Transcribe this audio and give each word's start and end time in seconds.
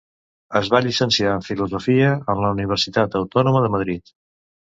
Es 0.59 0.69
va 0.75 0.79
llicenciar 0.85 1.33
en 1.39 1.43
Filosofia 1.47 2.09
en 2.35 2.41
la 2.45 2.51
Universitat 2.55 3.19
Autònoma 3.23 3.65
de 3.67 3.73
Madrid. 3.77 4.13